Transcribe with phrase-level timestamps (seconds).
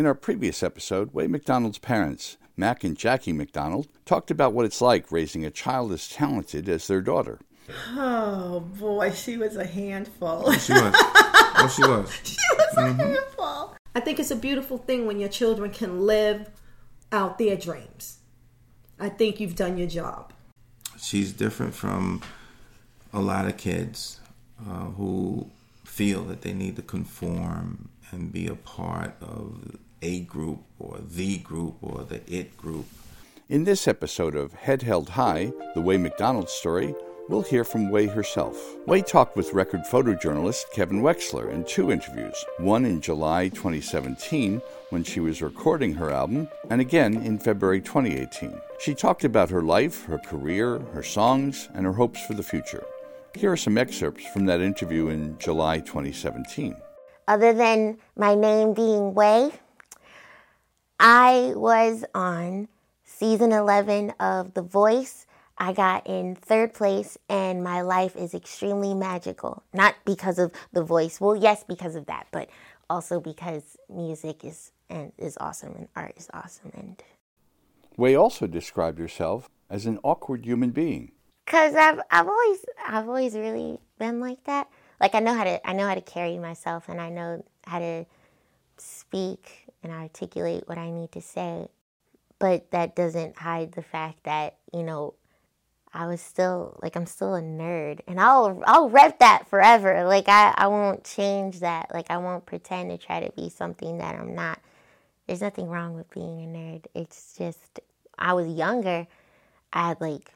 [0.00, 4.80] In our previous episode, Wé McDonald's parents, Mac and Jackie McDonald, talked about what it's
[4.80, 7.38] like raising a child as talented as their daughter.
[7.90, 10.52] Oh boy, she was a handful.
[10.52, 10.94] She was.
[10.96, 12.18] oh, she was.
[12.22, 13.76] she was a handful.
[13.94, 16.48] I think it's a beautiful thing when your children can live
[17.12, 18.20] out their dreams.
[18.98, 20.32] I think you've done your job.
[20.98, 22.22] She's different from
[23.12, 24.18] a lot of kids
[24.66, 25.50] uh, who
[25.84, 31.38] feel that they need to conform and be a part of a group or the
[31.38, 32.86] group or the it group.
[33.48, 36.94] In this episode of Head Held High, the Wé McDonald story,
[37.28, 38.56] we'll hear from Wé herself.
[38.86, 45.04] Wé talked with record photojournalist Kevin Wexler in two interviews, one in July 2017 when
[45.04, 48.58] she was recording her album, and again in February 2018.
[48.78, 52.84] She talked about her life, her career, her songs, and her hopes for the future.
[53.34, 56.74] Here are some excerpts from that interview in July 2017.
[57.28, 59.52] Other than my name being Wé,
[61.02, 62.68] I was on
[63.04, 65.26] season 11 of The Voice.
[65.56, 69.62] I got in third place, and my life is extremely magical.
[69.72, 72.50] Not because of The Voice, well, yes, because of that, but
[72.90, 76.70] also because music is and is awesome and art is awesome.
[76.74, 77.02] And
[77.96, 81.12] Wé also described herself as an awkward human being.
[81.46, 84.68] Cause I've I've always I've always really been like that.
[85.00, 87.78] Like I know how to I know how to carry myself, and I know how
[87.78, 88.04] to
[88.80, 91.68] speak and articulate what I need to say.
[92.38, 95.14] But that doesn't hide the fact that, you know,
[95.92, 100.04] I was still like I'm still a nerd and I'll I'll rep that forever.
[100.04, 101.92] Like I, I won't change that.
[101.92, 104.60] Like I won't pretend to try to be something that I'm not.
[105.26, 106.84] There's nothing wrong with being a nerd.
[106.94, 107.80] It's just
[108.16, 109.06] I was younger,
[109.72, 110.32] I had like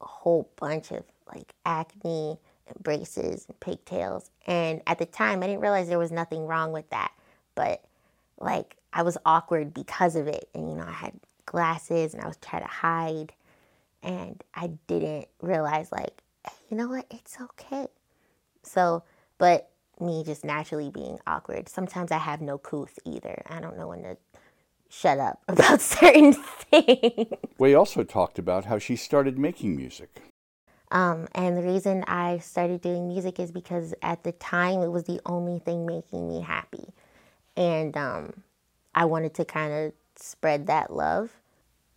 [0.00, 1.02] a whole bunch of
[1.34, 2.38] like acne
[2.68, 4.30] and braces and pigtails.
[4.46, 7.12] And at the time I didn't realize there was nothing wrong with that.
[7.56, 7.82] But
[8.38, 10.48] like I was awkward because of it.
[10.54, 13.32] And you know, I had glasses and I was trying to hide
[14.02, 16.22] and I didn't realize like,
[16.70, 17.88] you know what, it's okay.
[18.62, 19.02] So,
[19.38, 19.70] but
[20.00, 21.68] me just naturally being awkward.
[21.68, 23.42] Sometimes I have no couth either.
[23.48, 24.16] I don't know when to
[24.88, 27.32] shut up about certain things.
[27.58, 30.22] Wé also talked about how she started making music.
[30.92, 35.04] Um, and the reason I started doing music is because at the time it was
[35.04, 36.92] the only thing making me happy.
[37.56, 38.42] And um,
[38.94, 41.30] I wanted to kind of spread that love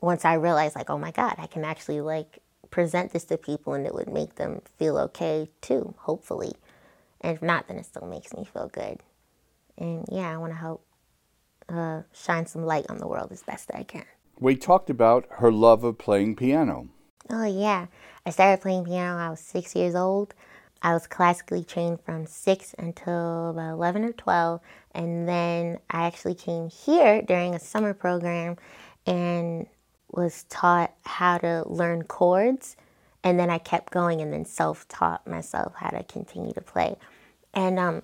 [0.00, 2.40] once I realized, like, oh my God, I can actually like
[2.70, 6.54] present this to people and it would make them feel okay too, hopefully.
[7.20, 9.00] And if not, then it still makes me feel good.
[9.78, 10.84] And yeah, I want to help
[11.68, 14.04] uh, shine some light on the world as best I can.
[14.38, 16.88] We talked about her love of playing piano.
[17.30, 17.86] Oh, yeah.
[18.26, 20.34] I started playing piano when I was six years old.
[20.82, 24.60] I was classically trained from six until about 11 or 12.
[24.94, 28.56] And then I actually came here during a summer program
[29.06, 29.66] and
[30.10, 32.76] was taught how to learn chords
[33.24, 36.96] and then I kept going and then self-taught myself how to continue to play.
[37.54, 38.02] And um,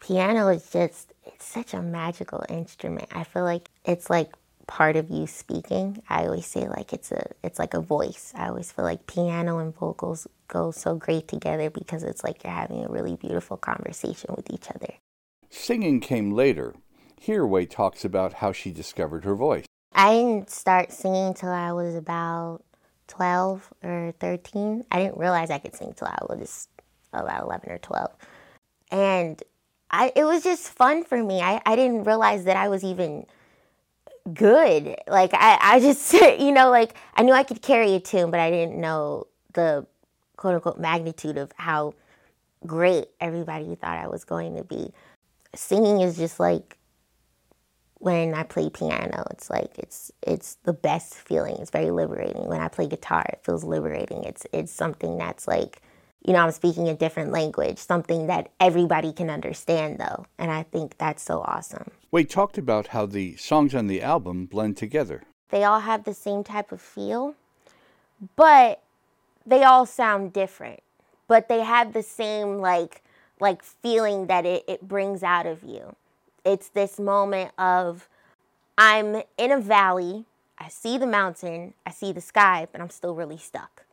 [0.00, 3.08] piano is just it's such a magical instrument.
[3.12, 4.32] I feel like it's like
[4.70, 6.00] part of you speaking.
[6.08, 8.32] I always say like it's a it's like a voice.
[8.36, 12.52] I always feel like piano and vocals go so great together because it's like you're
[12.52, 14.94] having a really beautiful conversation with each other.
[15.50, 16.76] Singing came later.
[17.20, 19.66] Here Wé talks about how she discovered her voice.
[19.92, 22.62] I didn't start singing till I was about
[23.08, 24.84] 12 or 13.
[24.92, 26.68] I didn't realize I could sing till I was
[27.12, 28.08] about 11 or 12.
[28.92, 29.42] And
[29.90, 31.42] I, it was just fun for me.
[31.42, 33.26] I, I didn't realize that I was even
[34.32, 34.96] good.
[35.06, 38.40] Like, I, I just, you know, like, I knew I could carry a tune, but
[38.40, 39.86] I didn't know the
[40.36, 41.94] quote unquote magnitude of how
[42.66, 44.92] great everybody thought I was going to be.
[45.54, 46.78] Singing is just like
[48.00, 51.56] when I play piano, it's like it's it's the best feeling.
[51.58, 52.46] It's very liberating.
[52.46, 54.24] When I play guitar, it feels liberating.
[54.24, 55.82] It's it's something that's like,
[56.24, 60.26] you know, I'm speaking a different language, something that everybody can understand though.
[60.38, 61.90] And I think that's so awesome.
[62.10, 65.22] We talked about how the songs on the album blend together.
[65.50, 67.34] They all have the same type of feel,
[68.36, 68.82] but
[69.46, 70.80] they all sound different.
[71.26, 73.02] But they have the same like
[73.40, 75.96] like feeling that it, it brings out of you
[76.44, 78.08] it's this moment of
[78.78, 80.24] I'm in a valley,
[80.58, 83.84] I see the mountain, I see the sky, but I'm still really stuck.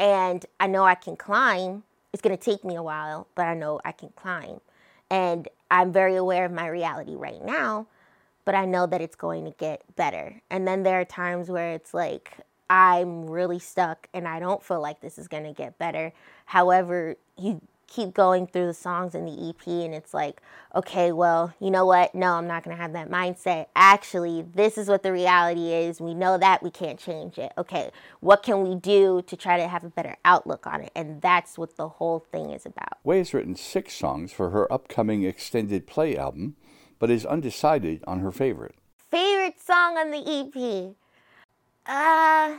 [0.00, 1.84] And I know I can climb.
[2.12, 4.60] It's going to take me a while, but I know I can climb.
[5.10, 7.86] And I'm very aware of my reality right now,
[8.44, 10.40] but I know that it's going to get better.
[10.50, 12.38] And then there are times where it's like,
[12.70, 16.12] I'm really stuck and I don't feel like this is going to get better.
[16.46, 20.40] However, you keep going through the songs in the EP and it's like,
[20.74, 22.14] okay, well, you know what?
[22.14, 23.66] No, I'm not going to have that mindset.
[23.74, 26.00] Actually, this is what the reality is.
[26.00, 27.52] We know that we can't change it.
[27.58, 27.90] Okay,
[28.20, 30.92] what can we do to try to have a better outlook on it?
[30.94, 33.02] And that's what the whole thing is about.
[33.04, 36.54] Wé has written six songs for her upcoming extended play album,
[37.00, 38.76] but is undecided on her favorite.
[39.10, 40.94] Favorite song on the EP?
[41.86, 42.58] Uh,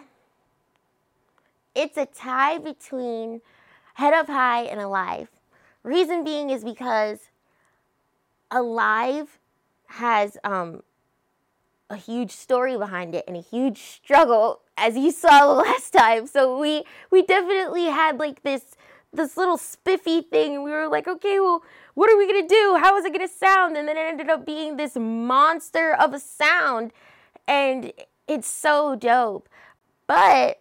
[1.73, 3.39] it's a tie between
[4.01, 5.27] Head Up High and Alive.
[5.83, 7.30] Reason being is because
[8.50, 9.38] Alive
[9.89, 10.81] has um,
[11.88, 16.25] a huge story behind it and a huge struggle, as you saw last time.
[16.25, 18.75] So we we definitely had like this
[19.13, 21.62] this little spiffy thing, we were like, okay, well,
[21.94, 22.80] what are we gonna do?
[22.81, 23.77] How is it gonna sound?
[23.77, 26.92] And then it ended up being this monster of a sound,
[27.48, 27.94] and
[28.27, 29.48] it's so dope.
[30.07, 30.60] But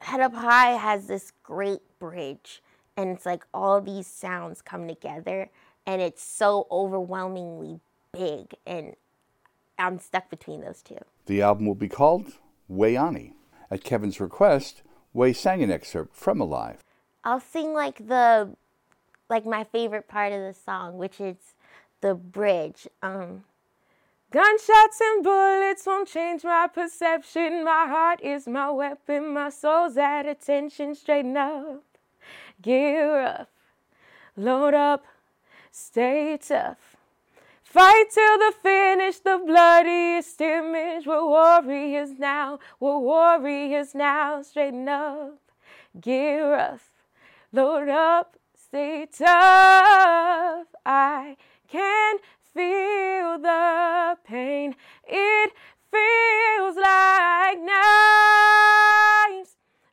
[0.00, 2.62] Head Up High has this great bridge,
[2.96, 5.50] and it's like all these sounds come together,
[5.86, 7.80] and it's so overwhelmingly
[8.12, 8.94] big, and
[9.78, 10.98] I'm stuck between those two.
[11.26, 12.32] The album will be called
[12.70, 13.34] Wé Ani.
[13.70, 14.82] At Kevin's request,
[15.14, 16.84] Wé sang an excerpt from Alive.
[17.24, 18.54] I'll sing like the
[19.28, 21.36] like my favorite part of the song, which is
[22.00, 22.86] the bridge.
[23.02, 23.42] Um,
[24.32, 27.62] Gunshots and bullets won't change my perception.
[27.64, 29.32] My heart is my weapon.
[29.32, 30.96] My soul's at attention.
[30.96, 31.84] Straighten up,
[32.60, 33.48] gear up,
[34.36, 35.04] load up,
[35.70, 36.96] stay tough.
[37.62, 41.06] Fight till the finish, the bloodiest image.
[41.06, 44.42] We're warriors now, we're warriors now.
[44.42, 45.38] Straighten up,
[46.00, 46.80] gear up,
[47.52, 50.66] load up, stay tough.
[50.84, 51.36] I
[51.68, 52.18] can
[52.56, 54.74] feel the pain.
[55.06, 55.52] It
[55.90, 57.76] feels like knives.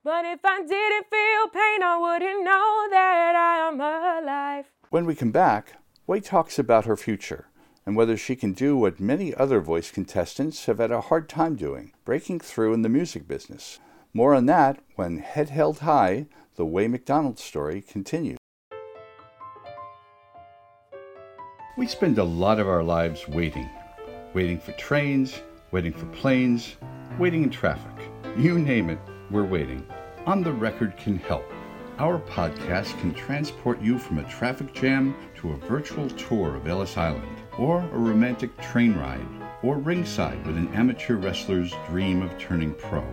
[0.03, 4.65] But if I didn't feel pain, I wouldn't know that I am alive.
[4.89, 5.73] When we come back,
[6.07, 7.47] Wé talks about her future
[7.85, 11.55] and whether she can do what many other voice contestants have had a hard time
[11.55, 13.79] doing breaking through in the music business.
[14.13, 18.37] More on that when Head Held High, the Wé McDonald story, continues.
[21.75, 23.67] We spend a lot of our lives waiting.
[24.35, 25.41] Waiting for trains,
[25.71, 26.75] waiting for planes,
[27.17, 28.11] waiting in traffic.
[28.37, 28.99] You name it,
[29.31, 29.83] we're waiting.
[30.27, 31.51] On the Record can help.
[31.97, 36.95] Our podcast can transport you from a traffic jam to a virtual tour of Ellis
[36.95, 39.25] Island, or a romantic train ride,
[39.63, 43.03] or ringside with an amateur wrestler's dream of turning pro.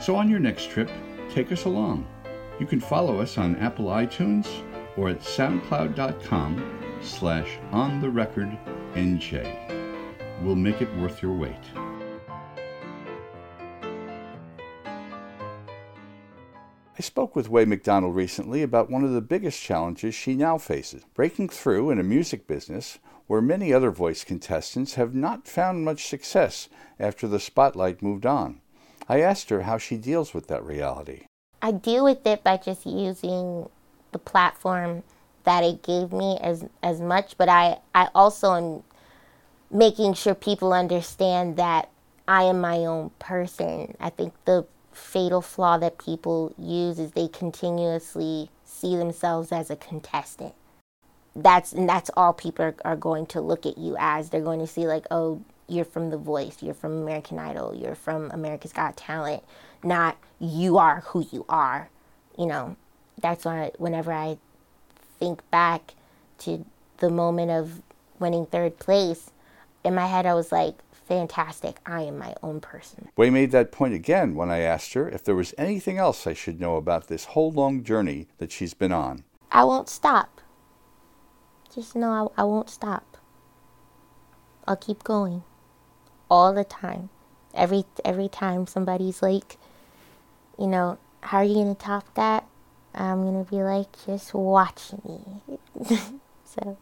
[0.00, 0.88] So on your next trip,
[1.30, 2.06] take us along.
[2.60, 4.46] You can follow us on Apple iTunes
[4.96, 8.56] or at soundcloud.com slash on the record
[8.94, 9.44] NJ.
[10.42, 11.54] We'll make it worth your wait.
[16.98, 21.04] I spoke with Wé McDonald recently about one of the biggest challenges she now faces
[21.14, 22.98] breaking through in a music business
[23.28, 26.68] where many other voice contestants have not found much success
[26.98, 28.60] after the spotlight moved on.
[29.08, 31.26] I asked her how she deals with that reality.
[31.62, 33.68] I deal with it by just using
[34.10, 35.04] the platform
[35.48, 38.82] that it gave me as as much, but I I also am
[39.70, 41.88] making sure people understand that
[42.28, 43.96] I am my own person.
[43.98, 49.76] I think the fatal flaw that people use is they continuously see themselves as a
[49.76, 50.52] contestant.
[51.34, 54.28] That's and that's all people are, are going to look at you as.
[54.28, 57.94] They're going to see like, oh, you're from The Voice, you're from American Idol, you're
[57.94, 59.42] from America's Got Talent,
[59.82, 61.88] not you are who you are.
[62.36, 62.76] You know,
[63.22, 64.36] that's why whenever I
[65.18, 65.94] think back
[66.38, 66.64] to
[66.98, 67.82] the moment of
[68.18, 69.30] winning third place,
[69.84, 73.08] in my head I was like, fantastic, I am my own person.
[73.16, 76.34] Wé made that point again when I asked her if there was anything else I
[76.34, 79.24] should know about this whole long journey that she's been on.
[79.50, 80.42] I won't stop.
[81.74, 83.16] Just know I, I won't stop.
[84.66, 85.44] I'll keep going
[86.30, 87.08] all the time.
[87.54, 89.56] Every every time somebody's like,
[90.58, 92.44] you know, how are you gonna top that?
[92.98, 95.20] I'm gonna be like, just watch me.
[96.44, 96.76] so.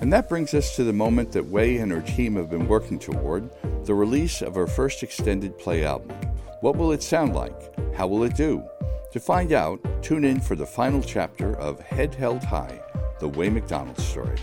[0.00, 2.98] And that brings us to the moment that Wé and her team have been working
[2.98, 3.48] toward
[3.84, 6.16] the release of her first extended play album.
[6.62, 7.54] What will it sound like?
[7.94, 8.64] How will it do?
[9.12, 12.80] To find out, tune in for the final chapter of Head Held High,
[13.20, 14.38] the Wé McDonald story.